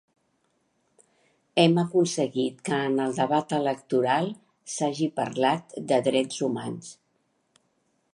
Hem 1.63 1.75
aconseguit 1.81 2.63
que 2.69 2.79
en 2.87 2.97
el 3.03 3.13
debat 3.19 3.53
electoral 3.57 4.31
s’hagi 4.77 5.11
parlat 5.21 5.77
de 5.93 6.01
drets 6.09 6.41
humans. 6.49 6.91